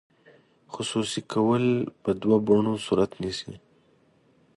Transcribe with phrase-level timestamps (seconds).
[0.73, 1.63] خصوصي کول
[2.03, 3.53] په دوه بڼو صورت نیسي.